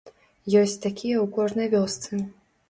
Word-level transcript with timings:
Ёсць 0.61 0.79
такія 0.85 1.17
ў 1.19 1.27
кожнай 1.37 1.71
вёсцы. 1.75 2.23